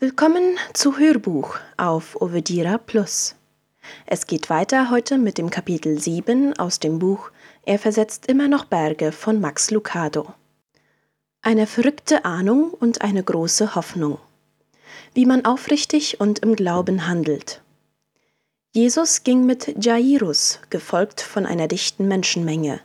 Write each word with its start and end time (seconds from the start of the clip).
Willkommen 0.00 0.56
zu 0.74 0.96
Hörbuch 0.96 1.56
auf 1.76 2.22
Ovedira 2.22 2.78
Plus. 2.78 3.34
Es 4.06 4.28
geht 4.28 4.48
weiter 4.48 4.90
heute 4.90 5.18
mit 5.18 5.38
dem 5.38 5.50
Kapitel 5.50 5.98
7 5.98 6.56
aus 6.56 6.78
dem 6.78 7.00
Buch 7.00 7.32
Er 7.64 7.80
versetzt 7.80 8.26
immer 8.26 8.46
noch 8.46 8.66
Berge 8.66 9.10
von 9.10 9.40
Max 9.40 9.72
Lucado. 9.72 10.34
Eine 11.42 11.66
verrückte 11.66 12.24
Ahnung 12.24 12.70
und 12.70 13.02
eine 13.02 13.24
große 13.24 13.74
Hoffnung. 13.74 14.20
Wie 15.14 15.26
man 15.26 15.44
aufrichtig 15.44 16.20
und 16.20 16.38
im 16.38 16.54
Glauben 16.54 17.08
handelt. 17.08 17.60
Jesus 18.70 19.24
ging 19.24 19.46
mit 19.46 19.84
Jairus, 19.84 20.60
gefolgt 20.70 21.20
von 21.20 21.44
einer 21.44 21.66
dichten 21.66 22.06
Menschenmenge. 22.06 22.78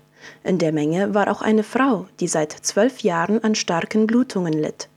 In 0.44 0.58
der 0.58 0.72
Menge 0.72 1.14
war 1.14 1.30
auch 1.30 1.44
eine 1.44 1.64
Frau, 1.64 2.08
die 2.20 2.28
seit 2.28 2.54
zwölf 2.54 3.02
Jahren 3.02 3.44
an 3.44 3.54
starken 3.54 4.08
Blutungen 4.08 4.54
litt. 4.54 4.90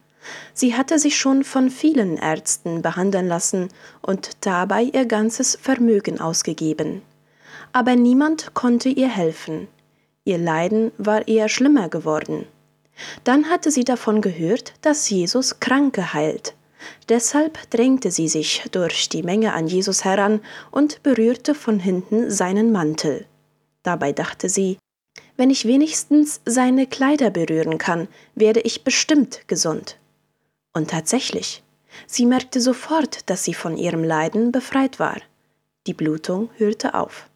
Sie 0.55 0.75
hatte 0.75 0.98
sich 0.98 1.16
schon 1.16 1.45
von 1.45 1.71
vielen 1.71 2.16
Ärzten 2.16 2.83
behandeln 2.83 3.29
lassen 3.29 3.69
und 4.03 4.30
dabei 4.41 4.83
ihr 4.83 5.07
ganzes 5.07 5.59
Vermögen 5.61 6.21
ausgegeben. 6.21 7.03
Aber 7.73 7.97
niemand 7.97 8.55
konnte 8.55 8.89
ihr 8.89 9.09
helfen. 9.09 9.69
Ihr 10.25 10.39
Leiden 10.39 10.93
war 10.98 11.29
eher 11.29 11.48
schlimmer 11.48 11.89
geworden. 11.89 12.47
Dann 13.25 13.51
hatte 13.51 13.70
sie 13.70 13.84
davon 13.84 14.20
gehört, 14.20 14.75
dass 14.81 15.09
Jesus 15.11 15.61
Kranke 15.61 16.15
heilt. 16.15 16.55
Deshalb 17.09 17.70
drängte 17.70 18.11
sie 18.11 18.29
sich 18.29 18.65
durch 18.73 19.09
die 19.09 19.23
Menge 19.23 19.53
an 19.53 19.67
Jesus 19.67 20.05
heran 20.05 20.41
und 20.70 21.03
berührte 21.03 21.55
von 21.55 21.79
hinten 21.79 22.31
seinen 22.31 22.73
Mantel. 22.73 23.27
Dabei 23.83 24.12
dachte 24.12 24.48
sie, 24.48 24.79
wenn 25.37 25.51
ich 25.51 25.67
wenigstens 25.67 26.41
seine 26.45 26.87
Kleider 26.87 27.31
berühren 27.31 27.79
kann, 27.79 28.09
werde 28.34 28.61
ich 28.61 28.84
bestimmt 28.84 29.47
gesund. 29.48 29.98
Und 30.77 30.91
tatsächlich, 30.91 31.62
sie 32.06 32.27
merkte 32.27 32.60
sofort, 32.60 33.30
dass 33.30 33.44
sie 33.44 33.55
von 33.55 33.78
ihrem 33.78 34.05
Leiden 34.05 34.52
befreit 34.52 35.00
war. 35.00 35.16
Die 35.86 35.94
Blutung 35.94 36.50
hörte 36.58 36.92
auf. 36.92 37.30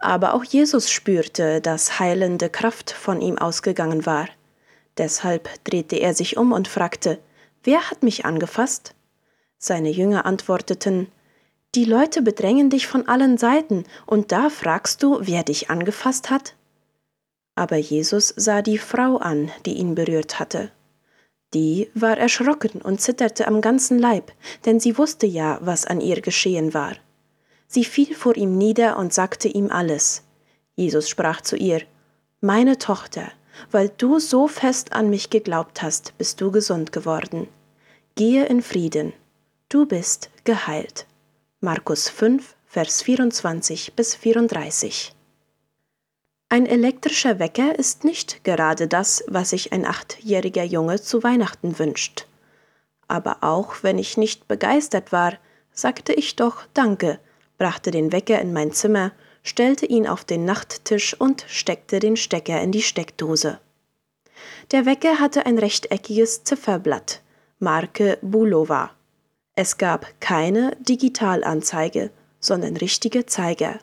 Aber 0.00 0.34
auch 0.34 0.42
Jesus 0.42 0.90
spürte, 0.90 1.60
dass 1.60 2.00
heilende 2.00 2.50
Kraft 2.50 2.90
von 2.90 3.20
ihm 3.20 3.38
ausgegangen 3.38 4.06
war. 4.06 4.26
Deshalb 4.98 5.48
drehte 5.62 6.00
er 6.00 6.14
sich 6.14 6.36
um 6.36 6.50
und 6.50 6.66
fragte, 6.66 7.20
Wer 7.62 7.92
hat 7.92 8.02
mich 8.02 8.24
angefasst? 8.24 8.96
Seine 9.56 9.90
Jünger 9.90 10.26
antworteten, 10.26 11.06
Die 11.76 11.84
Leute 11.84 12.22
bedrängen 12.22 12.70
dich 12.70 12.88
von 12.88 13.06
allen 13.06 13.38
Seiten, 13.38 13.84
und 14.04 14.32
da 14.32 14.50
fragst 14.50 15.00
du, 15.00 15.20
wer 15.20 15.44
dich 15.44 15.70
angefasst 15.70 16.28
hat? 16.28 16.56
Aber 17.54 17.76
Jesus 17.76 18.34
sah 18.36 18.62
die 18.62 18.78
Frau 18.78 19.18
an, 19.18 19.52
die 19.64 19.74
ihn 19.74 19.94
berührt 19.94 20.40
hatte. 20.40 20.72
Die 21.54 21.90
war 21.94 22.18
erschrocken 22.18 22.82
und 22.82 23.00
zitterte 23.00 23.46
am 23.46 23.60
ganzen 23.60 23.98
Leib, 23.98 24.32
denn 24.64 24.80
sie 24.80 24.98
wusste 24.98 25.26
ja, 25.26 25.58
was 25.62 25.86
an 25.86 26.00
ihr 26.00 26.20
geschehen 26.20 26.74
war. 26.74 26.96
Sie 27.68 27.84
fiel 27.84 28.14
vor 28.14 28.36
ihm 28.36 28.56
nieder 28.58 28.98
und 28.98 29.12
sagte 29.12 29.48
ihm 29.48 29.70
alles. 29.70 30.22
Jesus 30.74 31.08
sprach 31.08 31.40
zu 31.40 31.56
ihr, 31.56 31.82
Meine 32.40 32.78
Tochter, 32.78 33.32
weil 33.70 33.90
du 33.96 34.18
so 34.18 34.48
fest 34.48 34.92
an 34.92 35.10
mich 35.10 35.30
geglaubt 35.30 35.82
hast, 35.82 36.16
bist 36.18 36.40
du 36.40 36.50
gesund 36.50 36.92
geworden. 36.92 37.48
Gehe 38.14 38.46
in 38.46 38.62
Frieden, 38.62 39.12
du 39.68 39.86
bist 39.86 40.30
geheilt. 40.44 41.06
Markus 41.60 42.08
5, 42.08 42.54
Vers 42.66 43.02
24 43.02 43.94
bis 43.94 44.14
34. 44.14 45.15
Ein 46.48 46.66
elektrischer 46.66 47.40
Wecker 47.40 47.76
ist 47.76 48.04
nicht 48.04 48.44
gerade 48.44 48.86
das, 48.86 49.24
was 49.26 49.50
sich 49.50 49.72
ein 49.72 49.84
achtjähriger 49.84 50.62
Junge 50.62 51.00
zu 51.00 51.24
Weihnachten 51.24 51.78
wünscht. 51.80 52.26
Aber 53.08 53.38
auch 53.40 53.82
wenn 53.82 53.98
ich 53.98 54.16
nicht 54.16 54.46
begeistert 54.46 55.10
war, 55.10 55.34
sagte 55.72 56.12
ich 56.12 56.36
doch 56.36 56.62
Danke, 56.72 57.18
brachte 57.58 57.90
den 57.90 58.12
Wecker 58.12 58.40
in 58.40 58.52
mein 58.52 58.70
Zimmer, 58.70 59.10
stellte 59.42 59.86
ihn 59.86 60.06
auf 60.06 60.24
den 60.24 60.44
Nachttisch 60.44 61.14
und 61.20 61.44
steckte 61.48 61.98
den 61.98 62.16
Stecker 62.16 62.60
in 62.60 62.70
die 62.70 62.82
Steckdose. 62.82 63.58
Der 64.70 64.86
Wecker 64.86 65.18
hatte 65.18 65.46
ein 65.46 65.58
rechteckiges 65.58 66.44
Zifferblatt, 66.44 67.22
Marke 67.58 68.18
Bulova. 68.22 68.90
Es 69.56 69.78
gab 69.78 70.20
keine 70.20 70.76
Digitalanzeige, 70.80 72.10
sondern 72.38 72.76
richtige 72.76 73.26
Zeiger. 73.26 73.80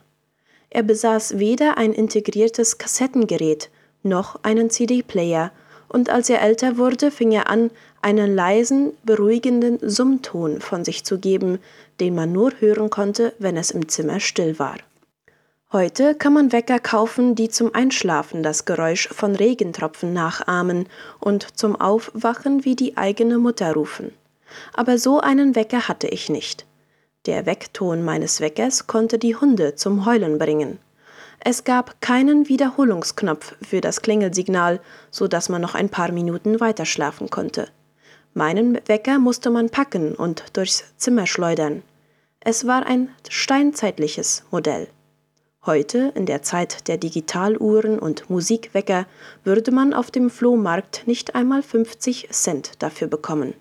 Er 0.73 0.81
besaß 0.81 1.38
weder 1.38 1.78
ein 1.78 1.94
integriertes 1.94 2.79
Kassettengerät 2.79 3.69
noch 4.01 4.39
einen 4.41 4.72
CD-Player, 4.72 5.51
und 5.88 6.09
als 6.09 6.31
er 6.31 6.41
älter 6.41 6.78
wurde, 6.78 7.11
fing 7.11 7.31
er 7.31 7.47
an, 7.47 7.69
einen 8.01 8.34
leisen, 8.34 8.94
beruhigenden 9.03 9.78
Summton 9.88 10.59
von 10.59 10.83
sich 10.83 11.03
zu 11.03 11.19
geben, 11.19 11.59
den 12.00 12.16
man 12.16 12.31
nur 12.31 12.53
hören 12.57 12.89
konnte, 12.89 13.33
wenn 13.38 13.56
es 13.56 13.69
im 13.69 13.88
Zimmer 13.88 14.19
still 14.19 14.57
war. 14.57 14.78
Heute 15.72 16.16
kann 16.16 16.33
man 16.33 16.51
Wecker 16.51 16.79
kaufen, 16.79 17.35
die 17.35 17.50
zum 17.50 17.75
Einschlafen 17.75 18.41
das 18.41 18.66
Geräusch 18.66 19.07
von 19.09 19.35
Regentropfen 19.35 20.12
nachahmen 20.12 20.88
und 21.19 21.56
zum 21.56 21.79
Aufwachen 21.79 22.66
wie 22.66 22.75
die 22.75 22.97
eigene 22.97 23.38
Mutter 23.38 23.73
rufen. 23.73 24.12
Aber 24.73 24.97
so 24.97 25.19
einen 25.19 25.56
Wecker 25.56 25.88
hatte 25.88 26.07
ich 26.07 26.29
nicht. 26.29 26.66
Der 27.25 27.45
Weckton 27.45 28.03
meines 28.03 28.41
Weckers 28.41 28.85
konnte 28.85 29.17
die 29.17 29.38
Hunde 29.38 29.75
zum 29.75 30.06
Heulen 30.06 30.38
bringen. 30.38 30.79
Es 31.39 31.63
gab 31.63 32.01
keinen 32.01 32.50
Wiederholungsknopf 32.50 33.56
für 33.61 33.79
das 33.79 34.01
Klingelsignal, 34.01 34.81
so 35.09 35.29
dass 35.29 35.47
man 35.47 35.62
noch 35.62 35.73
ein 35.73 35.88
paar 35.88 36.12
Minuten 36.12 36.59
weiterschlafen 36.59 37.29
konnte. 37.29 37.69
Meinen 38.33 38.78
Wecker 38.88 39.19
musste 39.19 39.51
man 39.51 39.69
packen 39.69 40.16
und 40.16 40.44
durchs 40.51 40.83
Zimmer 40.97 41.25
schleudern. 41.25 41.83
Es 42.41 42.67
war 42.67 42.85
ein 42.85 43.07
steinzeitliches 43.29 44.44
Modell. 44.51 44.89
Heute, 45.66 46.12
in 46.16 46.25
der 46.25 46.41
Zeit 46.41 46.89
der 46.89 46.97
Digitaluhren 46.97 48.00
und 48.00 48.29
Musikwecker, 48.29 49.06
würde 49.45 49.72
man 49.72 49.94
auf 49.94 50.12
dem 50.12 50.29
Flohmarkt 50.29 51.07
nicht 51.07 51.35
einmal 51.35 51.63
50 51.63 52.28
Cent 52.31 52.83
dafür 52.83 53.07
bekommen. 53.07 53.53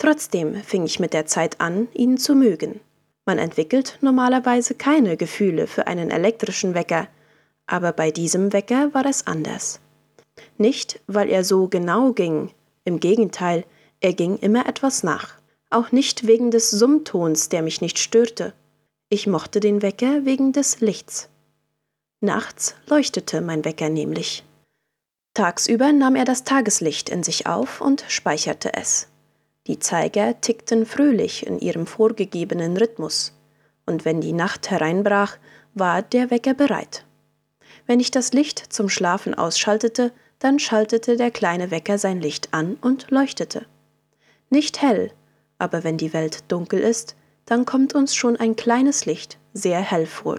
Trotzdem 0.00 0.54
fing 0.64 0.86
ich 0.86 0.98
mit 0.98 1.12
der 1.12 1.26
Zeit 1.26 1.60
an, 1.60 1.86
ihn 1.92 2.16
zu 2.16 2.34
mögen. 2.34 2.80
Man 3.26 3.38
entwickelt 3.38 3.98
normalerweise 4.00 4.74
keine 4.74 5.18
Gefühle 5.18 5.66
für 5.66 5.86
einen 5.86 6.10
elektrischen 6.10 6.74
Wecker, 6.74 7.06
aber 7.66 7.92
bei 7.92 8.10
diesem 8.10 8.54
Wecker 8.54 8.94
war 8.94 9.04
es 9.04 9.26
anders. 9.26 9.78
Nicht, 10.56 11.00
weil 11.06 11.28
er 11.28 11.44
so 11.44 11.68
genau 11.68 12.12
ging, 12.12 12.50
im 12.84 12.98
Gegenteil, 12.98 13.66
er 14.00 14.14
ging 14.14 14.38
immer 14.38 14.66
etwas 14.66 15.02
nach. 15.02 15.34
Auch 15.68 15.92
nicht 15.92 16.26
wegen 16.26 16.50
des 16.50 16.70
Summtons, 16.70 17.50
der 17.50 17.60
mich 17.60 17.82
nicht 17.82 17.98
störte. 17.98 18.54
Ich 19.10 19.26
mochte 19.26 19.60
den 19.60 19.82
Wecker 19.82 20.24
wegen 20.24 20.52
des 20.52 20.80
Lichts. 20.80 21.28
Nachts 22.22 22.74
leuchtete 22.86 23.42
mein 23.42 23.66
Wecker 23.66 23.90
nämlich. 23.90 24.44
Tagsüber 25.34 25.92
nahm 25.92 26.16
er 26.16 26.24
das 26.24 26.44
Tageslicht 26.44 27.10
in 27.10 27.22
sich 27.22 27.46
auf 27.46 27.82
und 27.82 28.06
speicherte 28.08 28.72
es. 28.72 29.10
Die 29.70 29.78
Zeiger 29.78 30.40
tickten 30.40 30.84
fröhlich 30.84 31.46
in 31.46 31.60
ihrem 31.60 31.86
vorgegebenen 31.86 32.76
Rhythmus, 32.76 33.34
und 33.86 34.04
wenn 34.04 34.20
die 34.20 34.32
Nacht 34.32 34.68
hereinbrach, 34.68 35.36
war 35.74 36.02
der 36.02 36.32
Wecker 36.32 36.54
bereit. 36.54 37.04
Wenn 37.86 38.00
ich 38.00 38.10
das 38.10 38.32
Licht 38.32 38.72
zum 38.72 38.88
Schlafen 38.88 39.32
ausschaltete, 39.32 40.10
dann 40.40 40.58
schaltete 40.58 41.16
der 41.16 41.30
kleine 41.30 41.70
Wecker 41.70 41.98
sein 41.98 42.20
Licht 42.20 42.52
an 42.52 42.78
und 42.80 43.12
leuchtete. 43.12 43.64
Nicht 44.48 44.82
hell, 44.82 45.12
aber 45.58 45.84
wenn 45.84 45.98
die 45.98 46.12
Welt 46.12 46.42
dunkel 46.48 46.80
ist, 46.80 47.14
dann 47.46 47.64
kommt 47.64 47.94
uns 47.94 48.16
schon 48.16 48.36
ein 48.36 48.56
kleines 48.56 49.06
Licht 49.06 49.38
sehr 49.52 49.78
hell 49.78 50.06
vor. 50.06 50.38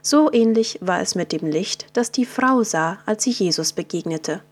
So 0.00 0.32
ähnlich 0.32 0.78
war 0.80 1.02
es 1.02 1.14
mit 1.14 1.30
dem 1.30 1.46
Licht, 1.46 1.88
das 1.92 2.10
die 2.10 2.24
Frau 2.24 2.62
sah, 2.62 3.00
als 3.04 3.24
sie 3.24 3.32
Jesus 3.32 3.74
begegnete. 3.74 4.42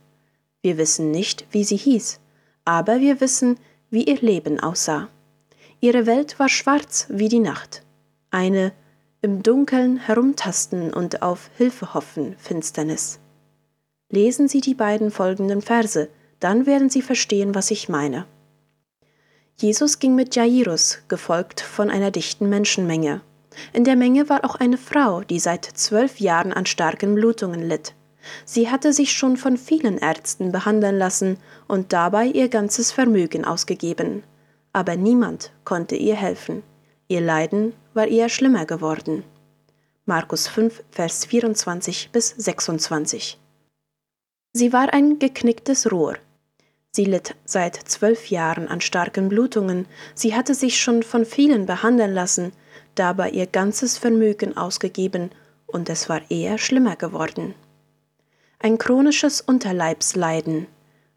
Wir 0.60 0.76
wissen 0.76 1.10
nicht, 1.10 1.46
wie 1.52 1.64
sie 1.64 1.78
hieß, 1.78 2.20
aber 2.66 3.00
wir 3.00 3.22
wissen, 3.22 3.58
wie 3.88 4.04
ihr 4.04 4.20
Leben 4.20 4.60
aussah. 4.60 5.08
Ihre 5.80 6.04
Welt 6.04 6.38
war 6.38 6.50
schwarz 6.50 7.06
wie 7.08 7.28
die 7.28 7.38
Nacht, 7.38 7.82
eine 8.30 8.72
im 9.22 9.42
Dunkeln 9.42 9.96
herumtasten 9.96 10.92
und 10.92 11.22
auf 11.22 11.48
Hilfe 11.56 11.94
hoffen 11.94 12.36
Finsternis. 12.38 13.18
Lesen 14.10 14.48
Sie 14.48 14.60
die 14.60 14.74
beiden 14.74 15.10
folgenden 15.10 15.62
Verse, 15.62 16.08
dann 16.38 16.66
werden 16.66 16.90
Sie 16.90 17.02
verstehen, 17.02 17.54
was 17.54 17.70
ich 17.70 17.88
meine. 17.88 18.26
Jesus 19.56 19.98
ging 19.98 20.14
mit 20.14 20.36
Jairus, 20.36 20.98
gefolgt 21.08 21.60
von 21.60 21.90
einer 21.90 22.10
dichten 22.10 22.48
Menschenmenge. 22.48 23.22
In 23.72 23.84
der 23.84 23.96
Menge 23.96 24.28
war 24.28 24.44
auch 24.44 24.56
eine 24.56 24.76
Frau, 24.76 25.22
die 25.22 25.40
seit 25.40 25.64
zwölf 25.64 26.20
Jahren 26.20 26.52
an 26.52 26.66
starken 26.66 27.14
Blutungen 27.14 27.62
litt. 27.62 27.94
Sie 28.44 28.70
hatte 28.70 28.92
sich 28.92 29.12
schon 29.12 29.36
von 29.36 29.56
vielen 29.56 29.98
Ärzten 29.98 30.52
behandeln 30.52 30.98
lassen 30.98 31.38
und 31.68 31.92
dabei 31.92 32.26
ihr 32.26 32.48
ganzes 32.48 32.92
Vermögen 32.92 33.44
ausgegeben. 33.44 34.22
Aber 34.72 34.96
niemand 34.96 35.52
konnte 35.64 35.96
ihr 35.96 36.16
helfen. 36.16 36.62
Ihr 37.08 37.20
Leiden 37.20 37.72
war 37.94 38.06
eher 38.08 38.28
schlimmer 38.28 38.66
geworden. 38.66 39.24
Markus 40.04 40.48
5, 40.48 40.84
Vers 40.90 41.24
24 41.24 42.10
bis 42.12 42.28
26. 42.36 43.38
Sie 44.52 44.72
war 44.72 44.92
ein 44.92 45.18
geknicktes 45.18 45.90
Rohr. 45.90 46.16
Sie 46.92 47.04
litt 47.04 47.34
seit 47.44 47.74
zwölf 47.74 48.30
Jahren 48.30 48.68
an 48.68 48.80
starken 48.80 49.28
Blutungen, 49.28 49.86
sie 50.14 50.34
hatte 50.34 50.54
sich 50.54 50.80
schon 50.80 51.02
von 51.02 51.26
vielen 51.26 51.66
behandeln 51.66 52.14
lassen, 52.14 52.52
dabei 52.94 53.30
ihr 53.30 53.46
ganzes 53.46 53.98
Vermögen 53.98 54.56
ausgegeben, 54.56 55.30
und 55.66 55.90
es 55.90 56.08
war 56.08 56.22
eher 56.30 56.56
schlimmer 56.56 56.96
geworden. 56.96 57.54
Ein 58.66 58.78
chronisches 58.78 59.40
Unterleibsleiden, 59.40 60.66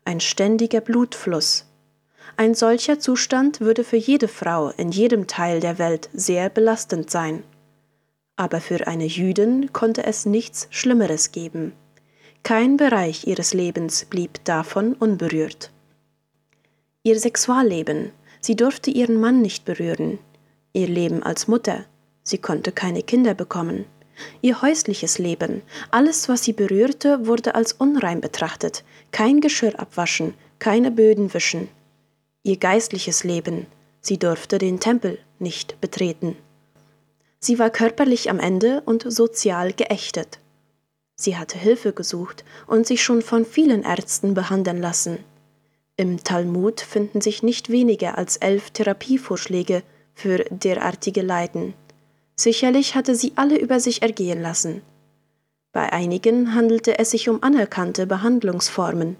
ein 0.06 0.20
ständiger 0.20 0.82
Blutfluss. 0.82 1.66
Ein 2.38 2.54
solcher 2.54 3.00
Zustand 3.00 3.60
würde 3.60 3.84
für 3.84 3.98
jede 3.98 4.28
Frau 4.28 4.70
in 4.78 4.92
jedem 4.92 5.26
Teil 5.26 5.60
der 5.60 5.80
Welt 5.80 6.12
sehr 6.14 6.52
belastend 6.52 7.10
sein. 7.10 7.42
Aber 8.36 8.62
für 8.62 8.86
eine 8.86 9.06
Jüdin 9.06 9.74
konnte 9.74 10.04
es 10.04 10.28
nichts 10.28 10.68
Schlimmeres 10.70 11.32
geben. 11.32 11.74
Kein 12.44 12.78
Bereich 12.78 13.26
ihres 13.26 13.56
Lebens 13.56 14.06
blieb 14.06 14.46
davon 14.46 14.94
unberührt. 14.94 15.72
Ihr 17.02 17.20
Sexualleben, 17.20 18.12
sie 18.42 18.58
durfte 18.58 18.92
ihren 18.92 19.20
Mann 19.20 19.42
nicht 19.42 19.66
berühren. 19.66 20.20
Ihr 20.74 20.88
Leben 20.88 21.24
als 21.24 21.48
Mutter, 21.48 21.86
sie 22.22 22.38
konnte 22.38 22.72
keine 22.72 23.02
Kinder 23.02 23.34
bekommen. 23.34 23.86
Ihr 24.42 24.62
häusliches 24.62 25.18
Leben, 25.20 25.62
alles, 25.92 26.30
was 26.30 26.44
sie 26.44 26.54
berührte, 26.54 27.28
wurde 27.28 27.56
als 27.56 27.74
unrein 27.74 28.22
betrachtet. 28.22 28.84
Kein 29.12 29.42
Geschirr 29.42 29.80
abwaschen, 29.80 30.34
keine 30.60 30.92
Böden 30.92 31.34
wischen. 31.34 31.68
Ihr 32.44 32.58
geistliches 32.58 33.24
Leben, 33.24 33.66
sie 34.02 34.18
durfte 34.18 34.58
den 34.58 34.80
Tempel 34.80 35.20
nicht 35.40 35.80
betreten. 35.82 36.36
Sie 37.40 37.58
war 37.58 37.70
körperlich 37.70 38.30
am 38.30 38.40
Ende 38.40 38.82
und 38.86 39.10
sozial 39.12 39.74
geächtet. 39.74 40.40
Sie 41.16 41.38
hatte 41.38 41.58
Hilfe 41.58 41.94
gesucht 41.94 42.44
und 42.68 42.88
sich 42.88 43.04
schon 43.04 43.22
von 43.22 43.46
vielen 43.46 43.84
Ärzten 43.84 44.34
behandeln 44.34 44.82
lassen. 44.82 45.20
Im 45.98 46.24
Talmud 46.24 46.80
finden 46.80 47.20
sich 47.20 47.44
nicht 47.44 47.70
weniger 47.70 48.18
als 48.18 48.38
elf 48.38 48.72
Therapievorschläge 48.72 49.84
für 50.14 50.46
derartige 50.50 51.22
Leiden. 51.22 51.74
Sicherlich 52.40 52.96
hatte 52.96 53.16
sie 53.16 53.34
alle 53.36 53.60
über 53.60 53.82
sich 53.82 54.02
ergehen 54.02 54.42
lassen. 54.42 54.82
Bei 55.74 55.92
einigen 55.92 56.56
handelte 56.56 56.98
es 56.98 57.12
sich 57.12 57.28
um 57.28 57.44
anerkannte 57.44 58.08
Behandlungsformen, 58.08 59.18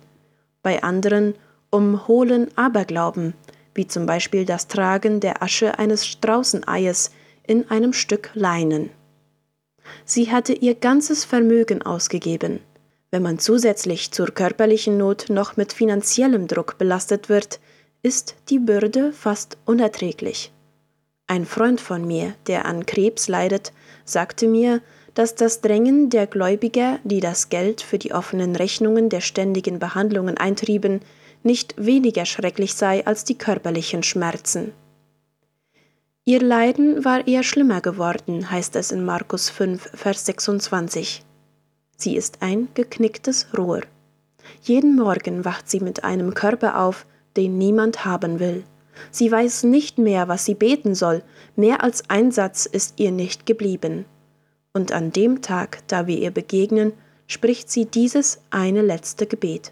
bei 0.64 0.84
anderen 0.84 1.36
um 1.70 2.08
hohlen 2.08 2.48
Aberglauben, 2.58 3.34
wie 3.74 3.86
zum 3.88 4.06
Beispiel 4.06 4.46
das 4.46 4.70
Tragen 4.70 5.20
der 5.20 5.44
Asche 5.44 5.78
eines 5.80 6.08
Straußeneies 6.08 7.12
in 7.46 7.70
einem 7.70 7.92
Stück 7.92 8.30
Leinen. 8.36 8.90
Sie 10.06 10.32
hatte 10.32 10.54
ihr 10.54 10.76
ganzes 10.76 11.26
Vermögen 11.26 11.82
ausgegeben. 11.82 12.62
Wenn 13.12 13.24
man 13.24 13.38
zusätzlich 13.38 14.12
zur 14.12 14.28
körperlichen 14.28 14.98
Not 14.98 15.26
noch 15.28 15.58
mit 15.58 15.74
finanziellem 15.74 16.48
Druck 16.48 16.78
belastet 16.78 17.28
wird, 17.28 17.60
ist 18.02 18.38
die 18.50 18.60
Bürde 18.60 19.12
fast 19.12 19.58
unerträglich. 19.66 20.54
Ein 21.30 21.46
Freund 21.46 21.80
von 21.80 22.08
mir, 22.08 22.34
der 22.48 22.66
an 22.66 22.88
Krebs 22.88 23.28
leidet, 23.28 23.72
sagte 24.04 24.48
mir, 24.48 24.82
dass 25.14 25.36
das 25.36 25.62
Drängen 25.62 26.10
der 26.10 26.26
Gläubiger, 26.26 26.98
die 27.04 27.20
das 27.20 27.50
Geld 27.50 27.82
für 27.82 28.00
die 28.00 28.14
offenen 28.14 28.56
Rechnungen 28.56 29.10
der 29.10 29.22
ständigen 29.22 29.78
Behandlungen 29.78 30.38
eintrieben, 30.38 31.02
nicht 31.44 31.76
weniger 31.78 32.26
schrecklich 32.26 32.74
sei 32.74 33.06
als 33.06 33.26
die 33.26 33.38
körperlichen 33.38 34.02
Schmerzen. 34.02 34.74
Ihr 36.26 36.42
Leiden 36.42 37.06
war 37.06 37.28
eher 37.28 37.44
schlimmer 37.44 37.82
geworden, 37.82 38.50
heißt 38.50 38.76
es 38.76 38.92
in 38.92 39.06
Markus 39.06 39.52
5, 39.52 39.88
Vers 39.94 40.26
26. 40.26 41.24
Sie 41.96 42.16
ist 42.16 42.42
ein 42.42 42.70
geknicktes 42.74 43.50
Rohr. 43.56 43.82
Jeden 44.64 44.96
Morgen 44.96 45.46
wacht 45.46 45.70
sie 45.70 45.80
mit 45.80 46.04
einem 46.04 46.34
Körper 46.34 46.80
auf, 46.80 47.06
den 47.38 47.60
niemand 47.60 48.04
haben 48.04 48.40
will. 48.40 48.64
Sie 49.12 49.32
weiß 49.32 49.64
nicht 49.64 49.98
mehr, 49.98 50.28
was 50.28 50.46
sie 50.46 50.56
beten 50.56 50.96
soll, 50.96 51.24
mehr 51.56 51.84
als 51.84 52.10
ein 52.10 52.32
Satz 52.32 52.66
ist 52.66 53.00
ihr 53.00 53.12
nicht 53.12 53.46
geblieben. 53.46 54.06
Und 54.74 54.92
an 54.92 55.12
dem 55.12 55.42
Tag, 55.42 55.80
da 55.88 56.08
wir 56.08 56.18
ihr 56.18 56.32
begegnen, 56.32 56.94
spricht 57.28 57.70
sie 57.70 57.86
dieses 57.86 58.40
eine 58.50 58.82
letzte 58.82 59.28
Gebet. 59.28 59.72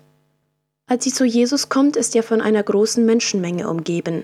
Als 0.87 1.03
sie 1.03 1.11
zu 1.11 1.25
Jesus 1.25 1.69
kommt, 1.69 1.97
ist 1.97 2.15
er 2.15 2.23
von 2.23 2.41
einer 2.41 2.63
großen 2.63 3.05
Menschenmenge 3.05 3.69
umgeben. 3.69 4.23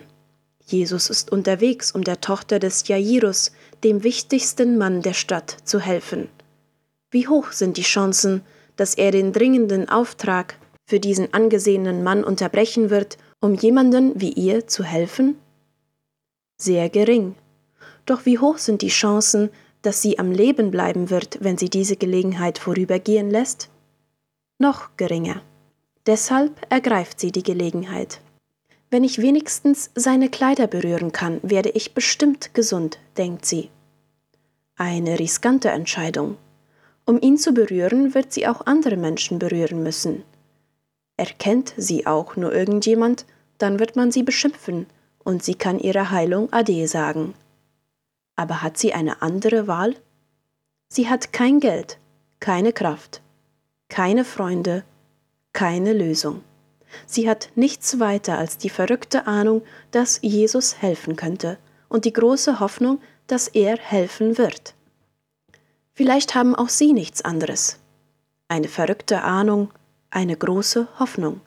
Jesus 0.65 1.09
ist 1.09 1.31
unterwegs, 1.31 1.91
um 1.91 2.03
der 2.03 2.21
Tochter 2.21 2.59
des 2.59 2.87
Jairus, 2.87 3.51
dem 3.83 4.03
wichtigsten 4.03 4.77
Mann 4.77 5.01
der 5.01 5.13
Stadt, 5.13 5.57
zu 5.65 5.79
helfen. 5.79 6.29
Wie 7.11 7.27
hoch 7.27 7.51
sind 7.51 7.77
die 7.77 7.83
Chancen, 7.83 8.41
dass 8.75 8.95
er 8.95 9.11
den 9.11 9.33
dringenden 9.33 9.89
Auftrag 9.89 10.57
für 10.85 10.99
diesen 10.99 11.33
angesehenen 11.33 12.03
Mann 12.03 12.23
unterbrechen 12.23 12.89
wird 12.89 13.17
um 13.43 13.55
jemanden 13.55 14.19
wie 14.19 14.31
ihr 14.31 14.67
zu 14.67 14.85
helfen? 14.85 15.35
Sehr 16.57 16.89
gering. 16.89 17.35
Doch 18.05 18.25
wie 18.25 18.39
hoch 18.39 18.57
sind 18.57 18.81
die 18.81 18.87
Chancen, 18.87 19.49
dass 19.81 20.01
sie 20.01 20.17
am 20.17 20.31
Leben 20.31 20.71
bleiben 20.71 21.09
wird, 21.09 21.39
wenn 21.41 21.57
sie 21.57 21.69
diese 21.69 21.97
Gelegenheit 21.97 22.57
vorübergehen 22.57 23.29
lässt? 23.29 23.69
Noch 24.59 24.95
geringer. 24.95 25.41
Deshalb 26.05 26.53
ergreift 26.69 27.19
sie 27.19 27.33
die 27.33 27.43
Gelegenheit. 27.43 28.21
Wenn 28.89 29.03
ich 29.03 29.21
wenigstens 29.21 29.91
seine 29.93 30.29
Kleider 30.29 30.67
berühren 30.67 31.11
kann, 31.11 31.41
werde 31.43 31.69
ich 31.69 31.93
bestimmt 31.93 32.53
gesund, 32.53 32.97
denkt 33.17 33.45
sie. 33.45 33.69
Eine 34.77 35.19
riskante 35.19 35.69
Entscheidung. 35.69 36.37
Um 37.05 37.19
ihn 37.19 37.37
zu 37.37 37.51
berühren, 37.51 38.15
wird 38.15 38.31
sie 38.31 38.47
auch 38.47 38.65
andere 38.67 38.95
Menschen 38.95 39.37
berühren 39.37 39.83
müssen. 39.83 40.23
Erkennt 41.17 41.73
sie 41.75 42.07
auch 42.07 42.37
nur 42.37 42.53
irgendjemand, 42.53 43.25
dann 43.63 43.79
wird 43.79 43.95
man 43.95 44.11
sie 44.11 44.23
beschimpfen 44.23 44.87
und 45.23 45.41
sie 45.41 45.55
kann 45.55 45.79
ihrer 45.79 46.11
Heilung 46.11 46.51
Ade 46.51 46.85
sagen. 46.85 47.33
Aber 48.35 48.61
hat 48.61 48.77
sie 48.77 48.93
eine 48.93 49.21
andere 49.21 49.67
Wahl? 49.67 49.95
Sie 50.89 51.09
hat 51.09 51.31
kein 51.31 51.61
Geld, 51.61 51.97
keine 52.41 52.73
Kraft, 52.73 53.21
keine 53.87 54.25
Freunde, 54.25 54.83
keine 55.53 55.93
Lösung. 55.93 56.43
Sie 57.05 57.29
hat 57.29 57.51
nichts 57.55 58.01
weiter 58.01 58.37
als 58.37 58.57
die 58.57 58.69
verrückte 58.69 59.27
Ahnung, 59.27 59.61
dass 59.91 60.19
Jesus 60.21 60.81
helfen 60.81 61.15
könnte 61.15 61.57
und 61.87 62.03
die 62.03 62.13
große 62.13 62.59
Hoffnung, 62.59 62.99
dass 63.27 63.47
er 63.47 63.77
helfen 63.77 64.37
wird. 64.37 64.75
Vielleicht 65.93 66.35
haben 66.35 66.53
auch 66.53 66.69
Sie 66.69 66.91
nichts 66.91 67.21
anderes. 67.21 67.79
Eine 68.49 68.67
verrückte 68.67 69.21
Ahnung, 69.21 69.71
eine 70.09 70.35
große 70.35 70.89
Hoffnung. 70.99 71.39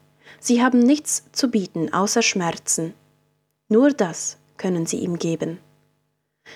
Sie 0.47 0.63
haben 0.63 0.79
nichts 0.79 1.25
zu 1.33 1.49
bieten 1.49 1.93
außer 1.93 2.23
Schmerzen. 2.23 2.95
Nur 3.69 3.91
das 3.91 4.37
können 4.59 4.87
sie 4.87 4.99
ihm 4.99 5.19
geben. 5.19 5.59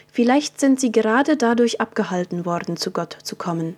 Vielleicht 0.06 0.60
sind 0.60 0.78
sie 0.78 0.92
gerade 0.92 1.36
dadurch 1.36 1.80
abgehalten 1.80 2.46
worden, 2.46 2.76
zu 2.76 2.92
Gott 2.92 3.18
zu 3.24 3.34
kommen. 3.34 3.74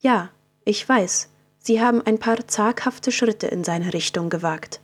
Ja, 0.00 0.30
ich 0.64 0.88
weiß, 0.88 1.28
sie 1.60 1.80
haben 1.80 2.02
ein 2.04 2.18
paar 2.18 2.48
zaghafte 2.48 3.12
Schritte 3.12 3.46
in 3.46 3.62
seine 3.62 3.94
Richtung 3.94 4.30
gewagt. 4.30 4.80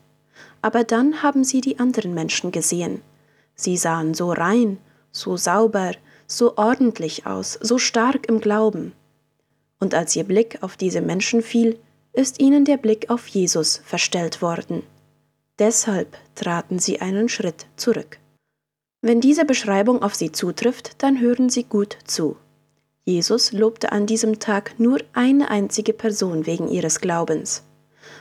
Aber 0.63 0.85
dann 0.85 1.25
haben 1.25 1.43
sie 1.43 1.61
die 1.61 1.81
anderen 1.81 2.15
Menschen 2.15 2.53
gesehen. 2.53 3.03
Sie 3.57 3.77
sahen 3.77 4.15
so 4.15 4.31
rein, 4.31 4.79
so 5.11 5.37
sauber, 5.37 5.91
so 6.29 6.57
ordentlich 6.57 7.27
aus, 7.27 7.59
so 7.61 7.79
stark 7.79 8.29
im 8.29 8.41
Glauben. 8.41 8.93
Und 9.81 9.93
als 9.93 10.15
ihr 10.15 10.23
Blick 10.23 10.59
auf 10.61 10.77
diese 10.77 11.01
Menschen 11.01 11.43
fiel, 11.43 11.81
ist 12.17 12.41
ihnen 12.41 12.65
der 12.65 12.79
Blick 12.79 13.11
auf 13.11 13.27
Jesus 13.29 13.81
verstellt 13.85 14.43
worden. 14.43 14.83
Deshalb 15.59 16.17
traten 16.35 16.79
sie 16.79 17.01
einen 17.01 17.29
Schritt 17.29 17.67
zurück. 17.77 18.19
Wenn 19.03 19.21
diese 19.21 19.45
Beschreibung 19.45 20.03
auf 20.03 20.15
sie 20.15 20.33
zutrifft, 20.33 21.03
dann 21.03 21.21
hören 21.21 21.49
sie 21.49 21.65
gut 21.65 21.97
zu. 22.05 22.37
Jesus 23.05 23.53
lobte 23.53 23.93
an 23.93 24.07
diesem 24.07 24.41
Tag 24.41 24.75
nur 24.79 24.99
eine 25.13 25.51
einzige 25.51 25.93
Person 25.93 26.47
wegen 26.47 26.69
ihres 26.69 27.01
Glaubens. 27.01 27.63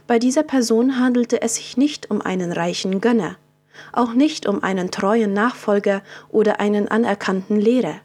Bei 0.05 0.19
dieser 0.19 0.43
Person 0.43 0.99
handelte 0.99 1.41
es 1.41 1.55
sich 1.55 1.75
nicht 1.77 2.11
um 2.11 2.21
einen 2.21 2.51
reichen 2.51 3.01
Gönner, 3.01 3.37
auch 3.93 4.13
nicht 4.13 4.45
um 4.45 4.61
einen 4.61 4.91
treuen 4.91 5.33
Nachfolger 5.33 6.03
oder 6.29 6.59
einen 6.59 6.87
anerkannten 6.87 7.59
Lehrer, 7.59 7.99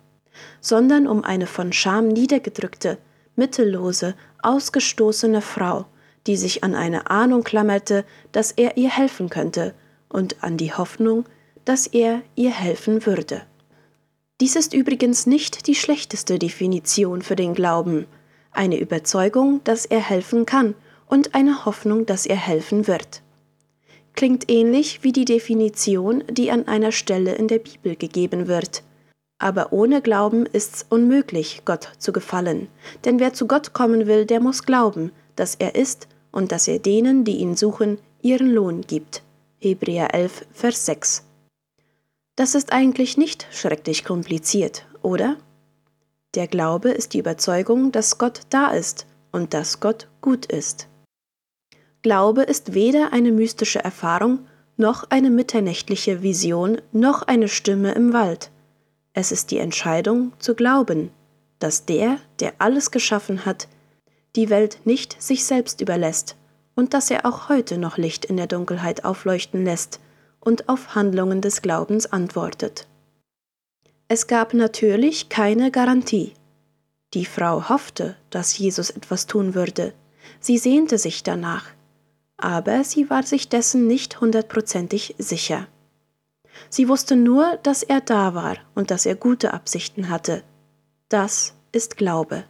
sondern 0.60 1.06
um 1.06 1.24
eine 1.24 1.46
von 1.46 1.72
Scham 1.72 2.08
niedergedrückte, 2.08 2.98
mittellose, 3.40 4.14
ausgestoßene 4.42 5.40
Frau, 5.40 5.86
die 6.26 6.36
sich 6.36 6.62
an 6.62 6.74
eine 6.74 7.10
Ahnung 7.10 7.42
klammerte, 7.42 8.04
dass 8.30 8.52
er 8.52 8.76
ihr 8.76 8.90
helfen 8.90 9.30
könnte, 9.30 9.74
und 10.08 10.42
an 10.42 10.56
die 10.56 10.72
Hoffnung, 10.72 11.24
dass 11.64 11.86
er 11.86 12.22
ihr 12.34 12.50
helfen 12.50 13.06
würde. 13.06 13.42
Dies 14.40 14.56
ist 14.56 14.74
übrigens 14.74 15.26
nicht 15.26 15.66
die 15.66 15.74
schlechteste 15.74 16.38
Definition 16.38 17.22
für 17.22 17.36
den 17.36 17.54
Glauben, 17.54 18.06
eine 18.52 18.78
Überzeugung, 18.78 19.60
dass 19.64 19.86
er 19.86 20.00
helfen 20.00 20.46
kann 20.46 20.74
und 21.06 21.34
eine 21.34 21.64
Hoffnung, 21.64 22.06
dass 22.06 22.26
er 22.26 22.36
helfen 22.36 22.86
wird. 22.86 23.22
Klingt 24.14 24.50
ähnlich 24.50 25.00
wie 25.02 25.12
die 25.12 25.24
Definition, 25.24 26.24
die 26.28 26.50
an 26.50 26.66
einer 26.68 26.92
Stelle 26.92 27.34
in 27.34 27.48
der 27.48 27.60
Bibel 27.60 27.96
gegeben 27.96 28.48
wird. 28.48 28.82
Aber 29.40 29.72
ohne 29.72 30.02
Glauben 30.02 30.44
ist's 30.44 30.84
unmöglich, 30.90 31.62
Gott 31.64 31.88
zu 31.98 32.12
gefallen. 32.12 32.68
Denn 33.04 33.18
wer 33.18 33.32
zu 33.32 33.48
Gott 33.48 33.72
kommen 33.72 34.06
will, 34.06 34.26
der 34.26 34.38
muss 34.38 34.64
glauben, 34.64 35.12
dass 35.34 35.54
er 35.54 35.74
ist 35.74 36.06
und 36.30 36.52
dass 36.52 36.68
er 36.68 36.78
denen, 36.78 37.24
die 37.24 37.38
ihn 37.38 37.56
suchen, 37.56 37.98
ihren 38.20 38.52
Lohn 38.52 38.82
gibt. 38.82 39.22
Hebräer 39.58 40.14
11, 40.14 40.46
Vers 40.52 40.86
6. 40.86 41.24
Das 42.36 42.54
ist 42.54 42.72
eigentlich 42.72 43.16
nicht 43.16 43.46
schrecklich 43.50 44.04
kompliziert, 44.04 44.86
oder? 45.02 45.36
Der 46.34 46.46
Glaube 46.46 46.90
ist 46.90 47.14
die 47.14 47.18
Überzeugung, 47.18 47.92
dass 47.92 48.18
Gott 48.18 48.42
da 48.50 48.68
ist 48.68 49.06
und 49.32 49.54
dass 49.54 49.80
Gott 49.80 50.08
gut 50.20 50.46
ist. 50.46 50.86
Glaube 52.02 52.42
ist 52.42 52.74
weder 52.74 53.14
eine 53.14 53.32
mystische 53.32 53.82
Erfahrung, 53.82 54.40
noch 54.76 55.04
eine 55.10 55.30
mitternächtliche 55.30 56.22
Vision, 56.22 56.80
noch 56.92 57.22
eine 57.22 57.48
Stimme 57.48 57.92
im 57.92 58.12
Wald. 58.12 58.50
Es 59.12 59.32
ist 59.32 59.50
die 59.50 59.58
Entscheidung 59.58 60.32
zu 60.38 60.54
glauben, 60.54 61.10
dass 61.58 61.84
der, 61.84 62.18
der 62.38 62.54
alles 62.58 62.90
geschaffen 62.90 63.44
hat, 63.44 63.68
die 64.36 64.50
Welt 64.50 64.80
nicht 64.84 65.20
sich 65.20 65.44
selbst 65.44 65.80
überlässt 65.80 66.36
und 66.76 66.94
dass 66.94 67.10
er 67.10 67.26
auch 67.26 67.48
heute 67.48 67.78
noch 67.78 67.98
Licht 67.98 68.24
in 68.24 68.36
der 68.36 68.46
Dunkelheit 68.46 69.04
aufleuchten 69.04 69.64
lässt 69.64 70.00
und 70.38 70.68
auf 70.68 70.94
Handlungen 70.94 71.40
des 71.40 71.62
Glaubens 71.62 72.06
antwortet. 72.06 72.86
Es 74.08 74.26
gab 74.26 74.54
natürlich 74.54 75.28
keine 75.28 75.70
Garantie. 75.70 76.32
Die 77.14 77.26
Frau 77.26 77.68
hoffte, 77.68 78.16
dass 78.30 78.56
Jesus 78.56 78.90
etwas 78.90 79.26
tun 79.26 79.54
würde. 79.54 79.92
Sie 80.38 80.58
sehnte 80.58 80.98
sich 80.98 81.22
danach. 81.22 81.66
Aber 82.36 82.84
sie 82.84 83.10
war 83.10 83.24
sich 83.24 83.48
dessen 83.48 83.86
nicht 83.86 84.20
hundertprozentig 84.20 85.14
sicher. 85.18 85.66
Sie 86.68 86.88
wusste 86.88 87.16
nur, 87.16 87.58
dass 87.62 87.82
er 87.82 88.00
da 88.00 88.34
war 88.34 88.56
und 88.74 88.90
dass 88.90 89.06
er 89.06 89.14
gute 89.14 89.54
Absichten 89.54 90.08
hatte. 90.08 90.42
Das 91.08 91.54
ist 91.72 91.96
Glaube. 91.96 92.44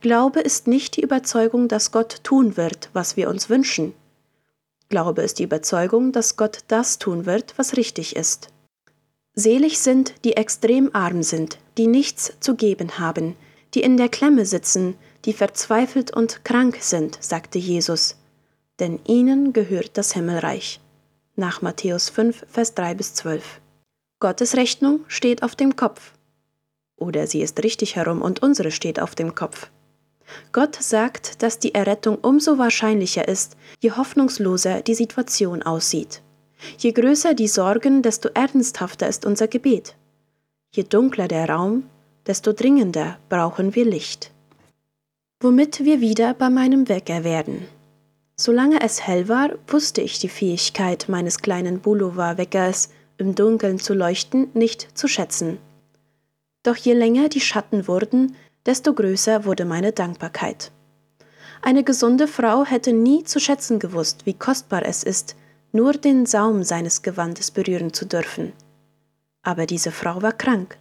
Glaube 0.00 0.40
ist 0.40 0.66
nicht 0.66 0.96
die 0.96 1.02
Überzeugung, 1.02 1.68
dass 1.68 1.92
Gott 1.92 2.22
tun 2.22 2.56
wird, 2.56 2.90
was 2.92 3.16
wir 3.16 3.28
uns 3.28 3.48
wünschen. 3.48 3.94
Glaube 4.88 5.22
ist 5.22 5.38
die 5.38 5.44
Überzeugung, 5.44 6.12
dass 6.12 6.36
Gott 6.36 6.60
das 6.68 6.98
tun 6.98 7.26
wird, 7.26 7.54
was 7.56 7.76
richtig 7.76 8.14
ist. 8.16 8.48
Selig 9.34 9.80
sind, 9.80 10.14
die 10.24 10.36
extrem 10.36 10.94
arm 10.94 11.22
sind, 11.22 11.58
die 11.76 11.88
nichts 11.88 12.34
zu 12.38 12.54
geben 12.54 12.98
haben, 12.98 13.34
die 13.74 13.82
in 13.82 13.96
der 13.96 14.08
Klemme 14.08 14.46
sitzen, 14.46 14.96
die 15.24 15.32
verzweifelt 15.32 16.12
und 16.12 16.44
krank 16.44 16.78
sind, 16.80 17.18
sagte 17.20 17.58
Jesus, 17.58 18.16
denn 18.78 19.00
ihnen 19.06 19.52
gehört 19.52 19.96
das 19.98 20.12
Himmelreich. 20.12 20.80
Nach 21.36 21.62
Matthäus 21.62 22.10
5, 22.10 22.46
Vers 22.48 22.74
3 22.74 22.94
bis 22.94 23.14
12. 23.14 23.60
Gottes 24.20 24.56
Rechnung 24.56 25.00
steht 25.08 25.42
auf 25.42 25.56
dem 25.56 25.74
Kopf. 25.74 26.12
Oder 26.96 27.26
sie 27.26 27.42
ist 27.42 27.64
richtig 27.64 27.96
herum 27.96 28.22
und 28.22 28.40
unsere 28.40 28.70
steht 28.70 29.00
auf 29.00 29.16
dem 29.16 29.34
Kopf. 29.34 29.68
Gott 30.52 30.76
sagt, 30.80 31.42
dass 31.42 31.58
die 31.58 31.74
Errettung 31.74 32.18
umso 32.18 32.56
wahrscheinlicher 32.58 33.26
ist, 33.26 33.56
je 33.80 33.90
hoffnungsloser 33.90 34.82
die 34.82 34.94
Situation 34.94 35.64
aussieht. 35.64 36.22
Je 36.78 36.92
größer 36.92 37.34
die 37.34 37.48
Sorgen, 37.48 38.02
desto 38.02 38.28
ernsthafter 38.28 39.08
ist 39.08 39.26
unser 39.26 39.48
Gebet. 39.48 39.96
Je 40.70 40.84
dunkler 40.84 41.26
der 41.26 41.48
Raum, 41.48 41.82
desto 42.28 42.52
dringender 42.52 43.18
brauchen 43.28 43.74
wir 43.74 43.84
Licht. 43.84 44.30
Womit 45.40 45.84
wir 45.84 46.00
wieder 46.00 46.32
bei 46.32 46.48
meinem 46.48 46.88
Wecker 46.88 47.24
werden. 47.24 47.66
Solange 48.36 48.80
es 48.80 49.06
hell 49.06 49.28
war, 49.28 49.50
wusste 49.68 50.00
ich 50.00 50.18
die 50.18 50.28
Fähigkeit 50.28 51.06
meines 51.08 51.38
kleinen 51.38 51.80
Boulevardweckers, 51.80 52.90
im 53.16 53.34
Dunkeln 53.36 53.78
zu 53.78 53.94
leuchten, 53.94 54.48
nicht 54.54 54.98
zu 54.98 55.06
schätzen. 55.06 55.58
Doch 56.64 56.76
je 56.76 56.94
länger 56.94 57.28
die 57.28 57.40
Schatten 57.40 57.86
wurden, 57.86 58.34
desto 58.66 58.92
größer 58.92 59.44
wurde 59.44 59.64
meine 59.64 59.92
Dankbarkeit. 59.92 60.72
Eine 61.62 61.84
gesunde 61.84 62.26
Frau 62.26 62.64
hätte 62.64 62.92
nie 62.92 63.22
zu 63.22 63.38
schätzen 63.38 63.78
gewusst, 63.78 64.26
wie 64.26 64.34
kostbar 64.34 64.84
es 64.84 65.04
ist, 65.04 65.36
nur 65.72 65.92
den 65.92 66.26
Saum 66.26 66.64
seines 66.64 67.02
Gewandes 67.02 67.50
berühren 67.50 67.92
zu 67.92 68.04
dürfen. 68.04 68.52
Aber 69.42 69.66
diese 69.66 69.92
Frau 69.92 70.22
war 70.22 70.32
krank, 70.32 70.76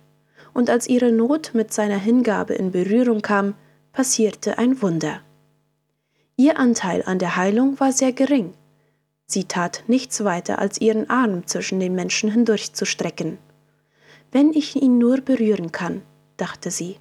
und 0.54 0.70
als 0.70 0.88
ihre 0.88 1.12
Not 1.12 1.52
mit 1.54 1.72
seiner 1.74 1.98
Hingabe 1.98 2.54
in 2.54 2.72
Berührung 2.72 3.22
kam, 3.22 3.54
passierte 3.92 4.58
ein 4.58 4.82
Wunder. 4.82 5.22
Ihr 6.44 6.60
Anteil 6.60 7.04
an 7.06 7.20
der 7.20 7.38
Heilung 7.38 7.80
war 7.80 7.94
sehr 7.94 8.12
gering. 8.12 8.54
Sie 9.26 9.46
tat 9.46 9.86
nichts 9.88 10.26
weiter, 10.26 10.60
als 10.60 10.82
ihren 10.82 11.10
Arm 11.10 11.48
zwischen 11.48 11.80
den 11.80 11.96
Menschen 11.96 12.30
hindurchzustrecken. 12.30 13.38
Wenn 14.30 14.52
ich 14.52 14.76
ihn 14.76 14.98
nur 14.98 15.22
berühren 15.22 15.72
kann, 15.72 16.02
dachte 16.36 16.70
sie. 16.70 16.98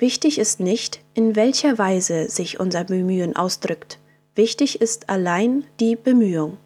Wichtig 0.00 0.40
ist 0.40 0.58
nicht, 0.58 1.04
in 1.14 1.36
welcher 1.36 1.78
Weise 1.78 2.28
sich 2.28 2.58
unser 2.58 2.82
Bemühen 2.82 3.36
ausdrückt. 3.36 4.00
Wichtig 4.34 4.80
ist 4.80 5.08
allein 5.08 5.62
die 5.78 5.94
Bemühung. 5.94 6.56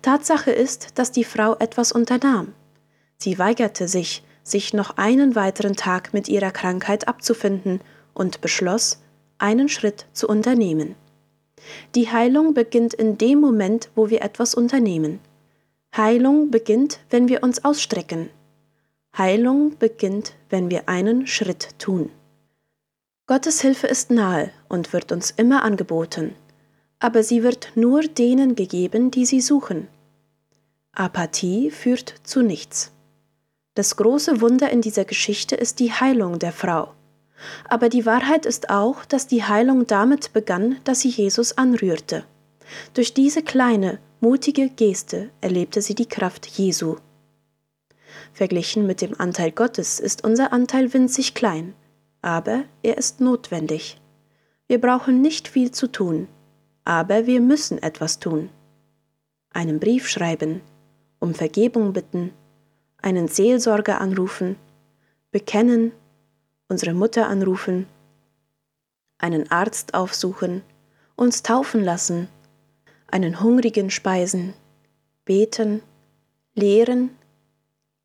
Tatsache 0.00 0.52
ist, 0.52 0.98
dass 0.98 1.12
die 1.12 1.24
Frau 1.24 1.54
etwas 1.56 1.92
unternahm. 1.92 2.54
Sie 3.18 3.38
weigerte 3.38 3.88
sich, 3.88 4.24
sich 4.42 4.72
noch 4.72 4.96
einen 4.96 5.34
weiteren 5.34 5.76
Tag 5.76 6.14
mit 6.14 6.30
ihrer 6.30 6.50
Krankheit 6.50 7.08
abzufinden 7.08 7.82
und 8.14 8.40
beschloss, 8.40 9.03
einen 9.38 9.68
Schritt 9.68 10.06
zu 10.12 10.28
unternehmen. 10.28 10.94
Die 11.94 12.10
Heilung 12.10 12.54
beginnt 12.54 12.94
in 12.94 13.18
dem 13.18 13.40
Moment, 13.40 13.90
wo 13.94 14.10
wir 14.10 14.22
etwas 14.22 14.54
unternehmen. 14.54 15.20
Heilung 15.96 16.50
beginnt, 16.50 17.00
wenn 17.10 17.28
wir 17.28 17.42
uns 17.42 17.64
ausstrecken. 17.64 18.30
Heilung 19.16 19.78
beginnt, 19.78 20.34
wenn 20.50 20.70
wir 20.70 20.88
einen 20.88 21.26
Schritt 21.26 21.78
tun. 21.78 22.10
Gottes 23.26 23.60
Hilfe 23.62 23.86
ist 23.86 24.10
nahe 24.10 24.50
und 24.68 24.92
wird 24.92 25.12
uns 25.12 25.30
immer 25.30 25.62
angeboten, 25.62 26.34
aber 26.98 27.22
sie 27.22 27.42
wird 27.42 27.72
nur 27.74 28.02
denen 28.02 28.54
gegeben, 28.54 29.10
die 29.10 29.24
sie 29.24 29.40
suchen. 29.40 29.88
Apathie 30.92 31.70
führt 31.70 32.14
zu 32.24 32.42
nichts. 32.42 32.92
Das 33.74 33.96
große 33.96 34.40
Wunder 34.40 34.70
in 34.70 34.82
dieser 34.82 35.04
Geschichte 35.04 35.56
ist 35.56 35.80
die 35.80 35.92
Heilung 35.92 36.38
der 36.38 36.52
Frau. 36.52 36.92
Aber 37.68 37.88
die 37.88 38.06
Wahrheit 38.06 38.46
ist 38.46 38.70
auch, 38.70 39.04
dass 39.04 39.26
die 39.26 39.44
Heilung 39.44 39.86
damit 39.86 40.32
begann, 40.32 40.78
dass 40.84 41.00
sie 41.00 41.08
Jesus 41.08 41.58
anrührte. 41.58 42.24
Durch 42.94 43.14
diese 43.14 43.42
kleine, 43.42 43.98
mutige 44.20 44.68
Geste 44.68 45.30
erlebte 45.40 45.82
sie 45.82 45.94
die 45.94 46.08
Kraft 46.08 46.46
Jesu. 46.46 46.96
Verglichen 48.32 48.86
mit 48.86 49.00
dem 49.00 49.18
Anteil 49.20 49.50
Gottes 49.50 50.00
ist 50.00 50.24
unser 50.24 50.52
Anteil 50.52 50.92
winzig 50.92 51.34
klein, 51.34 51.74
aber 52.22 52.64
er 52.82 52.96
ist 52.98 53.20
notwendig. 53.20 54.00
Wir 54.66 54.80
brauchen 54.80 55.20
nicht 55.20 55.46
viel 55.46 55.70
zu 55.70 55.88
tun, 55.88 56.26
aber 56.84 57.26
wir 57.26 57.40
müssen 57.40 57.82
etwas 57.82 58.18
tun. 58.18 58.50
Einen 59.50 59.78
Brief 59.78 60.08
schreiben, 60.08 60.62
um 61.20 61.34
Vergebung 61.34 61.92
bitten, 61.92 62.32
einen 63.02 63.28
Seelsorger 63.28 64.00
anrufen, 64.00 64.56
bekennen, 65.30 65.92
unsere 66.68 66.94
Mutter 66.94 67.28
anrufen, 67.28 67.86
einen 69.18 69.50
Arzt 69.50 69.94
aufsuchen, 69.94 70.62
uns 71.16 71.42
taufen 71.42 71.82
lassen, 71.84 72.28
einen 73.06 73.40
Hungrigen 73.40 73.90
speisen, 73.90 74.54
beten, 75.24 75.82
lehren, 76.54 77.10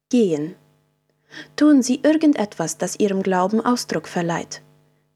gehen. 0.10 0.56
Tun 1.56 1.82
Sie 1.82 2.00
irgendetwas, 2.04 2.78
das 2.78 3.00
Ihrem 3.00 3.24
Glauben 3.24 3.62
Ausdruck 3.63 4.08
verleiht. 4.08 4.62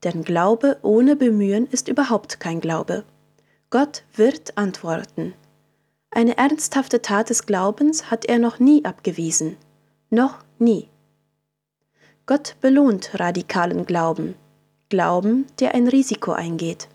Denn 0.03 0.23
Glaube 0.23 0.77
ohne 0.81 1.15
Bemühen 1.15 1.67
ist 1.67 1.87
überhaupt 1.87 2.39
kein 2.39 2.59
Glaube. 2.59 3.03
Gott 3.69 4.03
wird 4.13 4.57
antworten. 4.57 5.33
Eine 6.11 6.37
ernsthafte 6.37 7.01
Tat 7.01 7.29
des 7.29 7.45
Glaubens 7.45 8.11
hat 8.11 8.25
er 8.25 8.37
noch 8.37 8.59
nie 8.59 8.85
abgewiesen. 8.85 9.57
Noch 10.11 10.39
nie. 10.59 10.89
Gott 12.25 12.55
belohnt 12.61 13.19
radikalen 13.19 13.85
Glauben. 13.85 14.35
Glauben, 14.87 15.45
der 15.59 15.75
ein 15.75 15.89
Risiko 15.89 16.31
eingeht. 16.31 16.87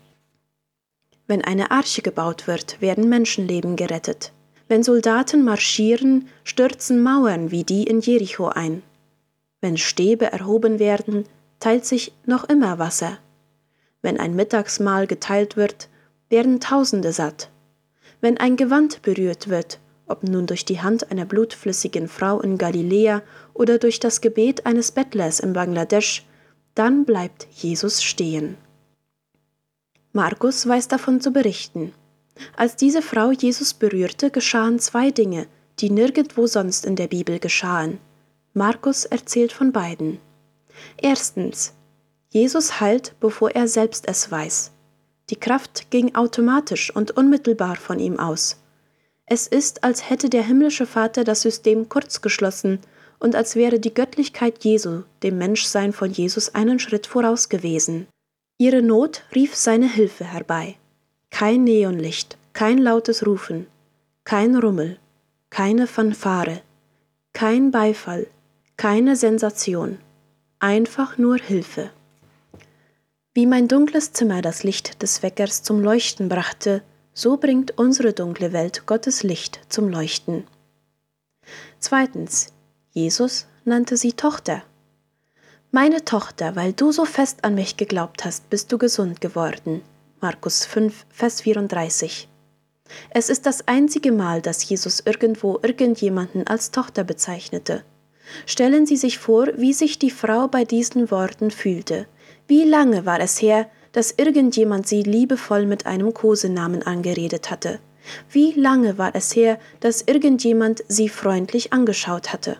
Wenn 1.27 1.43
eine 1.43 1.69
Arche 1.69 2.01
gebaut 2.01 2.47
wird, 2.47 2.81
werden 2.81 3.07
Menschenleben 3.09 3.75
gerettet. 3.75 4.33
Wenn 4.67 4.81
Soldaten 4.81 5.43
marschieren, 5.43 6.27
stürzen 6.43 7.03
Mauern 7.03 7.51
wie 7.51 7.63
die 7.63 7.83
in 7.83 7.99
Jericho 7.99 8.47
ein. 8.47 8.81
Wenn 9.61 9.77
Stäbe 9.77 10.31
erhoben 10.31 10.79
werden, 10.79 11.25
teilt 11.59 11.85
sich 11.85 12.11
noch 12.25 12.45
immer 12.45 12.79
Wasser. 12.79 13.19
Wenn 14.01 14.19
ein 14.19 14.35
Mittagsmahl 14.35 15.05
geteilt 15.05 15.55
wird, 15.57 15.89
werden 16.29 16.59
Tausende 16.59 17.11
satt. 17.11 17.51
Wenn 18.19 18.39
ein 18.39 18.57
Gewand 18.57 19.03
berührt 19.03 19.47
wird, 19.47 19.79
ob 20.07 20.23
nun 20.23 20.47
durch 20.47 20.65
die 20.65 20.81
Hand 20.81 21.11
einer 21.11 21.25
blutflüssigen 21.25 22.07
Frau 22.07 22.41
in 22.41 22.57
Galiläa 22.57 23.21
oder 23.59 23.77
durch 23.77 23.99
das 23.99 24.21
Gebet 24.21 24.65
eines 24.65 24.91
Bettlers 24.91 25.41
in 25.41 25.51
Bangladesch, 25.51 26.25
dann 26.75 27.03
bleibt 27.03 27.45
Jesus 27.51 28.01
stehen. 28.01 28.57
Markus 30.13 30.65
weiß 30.65 30.87
davon 30.87 31.19
zu 31.19 31.31
berichten. 31.31 31.91
Als 32.55 32.77
diese 32.77 33.01
Frau 33.01 33.31
Jesus 33.31 33.73
berührte, 33.73 34.31
geschahen 34.31 34.79
zwei 34.79 35.11
Dinge, 35.11 35.45
die 35.79 35.89
nirgendwo 35.89 36.47
sonst 36.47 36.85
in 36.85 36.95
der 36.95 37.07
Bibel 37.07 37.37
geschahen. 37.37 37.99
Markus 38.53 39.03
erzählt 39.03 39.51
von 39.51 39.73
beiden. 39.73 40.19
Erstens, 40.95 41.73
Jesus 42.29 42.79
heilt, 42.79 43.13
bevor 43.19 43.51
er 43.51 43.67
selbst 43.67 44.07
es 44.07 44.31
weiß. 44.31 44.71
Die 45.29 45.35
Kraft 45.35 45.91
ging 45.91 46.15
automatisch 46.15 46.95
und 46.95 47.11
unmittelbar 47.11 47.75
von 47.75 47.99
ihm 47.99 48.19
aus. 48.19 48.57
Es 49.25 49.47
ist, 49.47 49.83
als 49.83 50.09
hätte 50.09 50.29
der 50.29 50.43
himmlische 50.43 50.85
Vater 50.85 51.25
das 51.25 51.41
System 51.41 51.89
kurzgeschlossen 51.89 52.79
und 53.19 53.35
als 53.35 53.55
wäre 53.55 53.79
die 53.79 53.93
Göttlichkeit 53.93 54.63
Jesu 54.63 55.03
dem 55.23 55.37
Menschsein 55.37 55.93
von 55.93 56.11
Jesus 56.11 56.55
einen 56.55 56.79
Schritt 56.79 57.07
voraus 57.07 57.49
gewesen. 57.49 58.07
Ihre 58.57 58.81
Not 58.81 59.23
rief 59.35 59.55
seine 59.55 59.89
Hilfe 59.91 60.25
herbei. 60.25 60.75
Kein 61.29 61.63
Neonlicht, 61.63 62.37
kein 62.53 62.77
lautes 62.77 63.25
Rufen, 63.25 63.67
kein 64.23 64.55
Rummel, 64.55 64.97
keine 65.49 65.87
Fanfare, 65.87 66.61
kein 67.33 67.71
Beifall, 67.71 68.27
keine 68.77 69.15
Sensation, 69.15 69.99
einfach 70.59 71.17
nur 71.17 71.37
Hilfe. 71.37 71.91
Wie 73.33 73.45
mein 73.45 73.67
dunkles 73.67 74.11
Zimmer 74.11 74.41
das 74.41 74.63
Licht 74.63 75.01
des 75.01 75.23
Weckers 75.23 75.63
zum 75.63 75.79
Leuchten 75.81 76.29
brachte, 76.29 76.81
so 77.13 77.37
bringt 77.37 77.77
unsere 77.77 78.13
dunkle 78.13 78.53
Welt 78.53 78.85
Gottes 78.85 79.23
Licht 79.23 79.59
zum 79.69 79.89
Leuchten. 79.89 80.45
Zweitens, 81.79 82.47
Jesus 82.91 83.45
nannte 83.65 83.97
sie 83.97 84.13
Tochter. 84.13 84.63
Meine 85.71 86.03
Tochter, 86.05 86.55
weil 86.55 86.73
du 86.73 86.91
so 86.91 87.05
fest 87.05 87.43
an 87.43 87.53
mich 87.53 87.77
geglaubt 87.77 88.25
hast, 88.25 88.49
bist 88.49 88.71
du 88.71 88.79
gesund 88.79 89.21
geworden. 89.21 89.83
Markus 90.21 90.65
5, 90.65 91.05
Vers 91.09 91.41
34. 91.41 92.27
Es 93.11 93.29
ist 93.29 93.45
das 93.45 93.67
einzige 93.67 94.11
Mal, 94.11 94.41
dass 94.41 94.67
Jesus 94.67 95.01
irgendwo 95.05 95.59
irgendjemanden 95.61 96.47
als 96.47 96.71
Tochter 96.71 97.03
bezeichnete. 97.03 97.83
Stellen 98.47 98.87
Sie 98.87 98.97
sich 98.97 99.19
vor, 99.19 99.49
wie 99.55 99.73
sich 99.73 99.99
die 99.99 100.09
Frau 100.09 100.47
bei 100.47 100.65
diesen 100.65 101.11
Worten 101.11 101.51
fühlte. 101.51 102.07
Wie 102.47 102.63
lange 102.63 103.05
war 103.05 103.19
es 103.19 103.39
her, 103.39 103.69
dass 103.91 104.11
irgendjemand 104.17 104.87
sie 104.87 105.03
liebevoll 105.03 105.67
mit 105.67 105.85
einem 105.85 106.13
Kosenamen 106.13 106.81
angeredet 106.81 107.51
hatte. 107.51 107.79
Wie 108.31 108.53
lange 108.53 108.97
war 108.97 109.15
es 109.15 109.35
her, 109.35 109.59
dass 109.79 110.01
irgendjemand 110.01 110.83
sie 110.87 111.09
freundlich 111.09 111.71
angeschaut 111.71 112.33
hatte? 112.33 112.57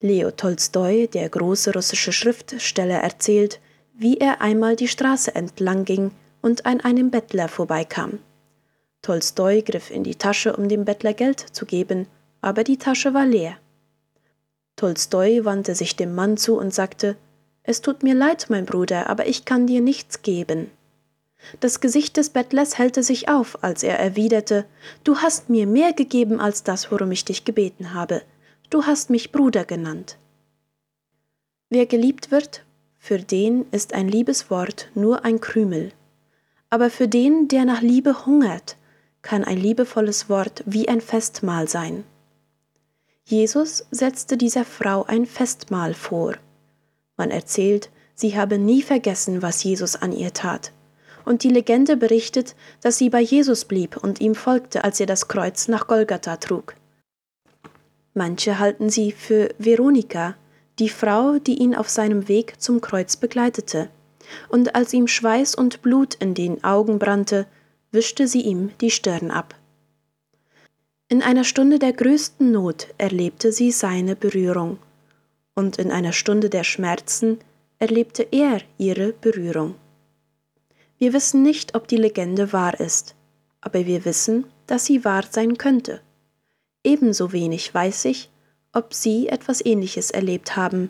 Leo 0.00 0.30
Tolstoi, 0.30 1.08
der 1.08 1.28
große 1.28 1.72
russische 1.72 2.12
Schriftsteller, 2.12 2.98
erzählt, 2.98 3.60
wie 3.94 4.18
er 4.18 4.40
einmal 4.40 4.76
die 4.76 4.86
Straße 4.86 5.34
entlang 5.34 5.84
ging 5.84 6.12
und 6.40 6.66
an 6.66 6.80
einem 6.80 7.10
Bettler 7.10 7.48
vorbeikam. 7.48 8.20
Tolstoi 9.02 9.62
griff 9.62 9.90
in 9.90 10.04
die 10.04 10.14
Tasche, 10.14 10.54
um 10.54 10.68
dem 10.68 10.84
Bettler 10.84 11.14
Geld 11.14 11.40
zu 11.40 11.66
geben, 11.66 12.06
aber 12.40 12.62
die 12.62 12.78
Tasche 12.78 13.12
war 13.12 13.26
leer. 13.26 13.56
Tolstoi 14.76 15.44
wandte 15.44 15.74
sich 15.74 15.96
dem 15.96 16.14
Mann 16.14 16.36
zu 16.36 16.56
und 16.56 16.72
sagte 16.72 17.16
es 17.64 17.82
tut 17.82 18.02
mir 18.02 18.14
leid, 18.14 18.46
mein 18.48 18.64
Bruder, 18.64 19.10
aber 19.10 19.26
ich 19.26 19.44
kann 19.44 19.66
dir 19.66 19.82
nichts 19.82 20.22
geben. 20.22 20.70
Das 21.60 21.80
Gesicht 21.80 22.16
des 22.16 22.30
Bettlers 22.30 22.78
hellte 22.78 23.02
sich 23.02 23.28
auf, 23.28 23.62
als 23.62 23.82
er 23.82 23.98
erwiderte 23.98 24.64
Du 25.04 25.18
hast 25.18 25.50
mir 25.50 25.66
mehr 25.66 25.92
gegeben 25.92 26.40
als 26.40 26.62
das, 26.62 26.90
worum 26.90 27.12
ich 27.12 27.26
dich 27.26 27.44
gebeten 27.44 27.92
habe. 27.92 28.22
Du 28.70 28.84
hast 28.84 29.08
mich 29.08 29.32
Bruder 29.32 29.64
genannt. 29.64 30.18
Wer 31.70 31.86
geliebt 31.86 32.30
wird, 32.30 32.66
für 32.98 33.18
den 33.18 33.64
ist 33.70 33.94
ein 33.94 34.08
Liebeswort 34.08 34.90
nur 34.94 35.24
ein 35.24 35.40
Krümel. 35.40 35.92
Aber 36.68 36.90
für 36.90 37.08
den, 37.08 37.48
der 37.48 37.64
nach 37.64 37.80
Liebe 37.80 38.26
hungert, 38.26 38.76
kann 39.22 39.42
ein 39.42 39.56
liebevolles 39.56 40.28
Wort 40.28 40.62
wie 40.66 40.86
ein 40.86 41.00
Festmahl 41.00 41.66
sein. 41.66 42.04
Jesus 43.24 43.86
setzte 43.90 44.36
dieser 44.36 44.66
Frau 44.66 45.04
ein 45.04 45.24
Festmahl 45.24 45.94
vor. 45.94 46.34
Man 47.16 47.30
erzählt, 47.30 47.88
sie 48.14 48.36
habe 48.36 48.58
nie 48.58 48.82
vergessen, 48.82 49.40
was 49.40 49.64
Jesus 49.64 49.96
an 49.96 50.12
ihr 50.12 50.34
tat. 50.34 50.72
Und 51.24 51.42
die 51.42 51.50
Legende 51.50 51.96
berichtet, 51.96 52.54
dass 52.82 52.98
sie 52.98 53.08
bei 53.08 53.22
Jesus 53.22 53.64
blieb 53.64 53.96
und 53.96 54.20
ihm 54.20 54.34
folgte, 54.34 54.84
als 54.84 55.00
er 55.00 55.06
das 55.06 55.26
Kreuz 55.26 55.68
nach 55.68 55.86
Golgatha 55.86 56.36
trug. 56.36 56.74
Manche 58.18 58.58
halten 58.58 58.90
sie 58.90 59.12
für 59.12 59.54
Veronika, 59.58 60.34
die 60.80 60.88
Frau, 60.88 61.38
die 61.38 61.58
ihn 61.58 61.76
auf 61.76 61.88
seinem 61.88 62.26
Weg 62.26 62.60
zum 62.60 62.80
Kreuz 62.80 63.14
begleitete. 63.14 63.90
Und 64.48 64.74
als 64.74 64.92
ihm 64.92 65.06
Schweiß 65.06 65.54
und 65.54 65.82
Blut 65.82 66.16
in 66.16 66.34
den 66.34 66.64
Augen 66.64 66.98
brannte, 66.98 67.46
wischte 67.92 68.26
sie 68.26 68.40
ihm 68.40 68.72
die 68.80 68.90
Stirn 68.90 69.30
ab. 69.30 69.54
In 71.08 71.22
einer 71.22 71.44
Stunde 71.44 71.78
der 71.78 71.92
größten 71.92 72.50
Not 72.50 72.88
erlebte 72.98 73.52
sie 73.52 73.70
seine 73.70 74.16
Berührung 74.16 74.78
und 75.54 75.78
in 75.78 75.92
einer 75.92 76.12
Stunde 76.12 76.50
der 76.50 76.64
Schmerzen 76.64 77.38
erlebte 77.78 78.26
er 78.32 78.62
ihre 78.78 79.12
Berührung. 79.12 79.76
Wir 80.98 81.12
wissen 81.12 81.44
nicht, 81.44 81.76
ob 81.76 81.86
die 81.86 81.96
Legende 81.96 82.52
wahr 82.52 82.80
ist, 82.80 83.14
aber 83.60 83.86
wir 83.86 84.04
wissen, 84.04 84.44
dass 84.66 84.86
sie 84.86 85.04
wahr 85.04 85.22
sein 85.30 85.56
könnte. 85.56 86.00
Ebenso 86.88 87.32
wenig 87.32 87.74
weiß 87.74 88.06
ich, 88.06 88.30
ob 88.72 88.94
Sie 88.94 89.28
etwas 89.28 89.62
Ähnliches 89.62 90.10
erlebt 90.10 90.56
haben, 90.56 90.88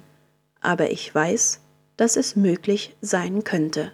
aber 0.61 0.93
ich 0.93 1.13
weiß, 1.13 1.61
dass 1.97 2.15
es 2.15 2.37
möglich 2.37 2.95
sein 3.01 3.43
könnte. 3.43 3.91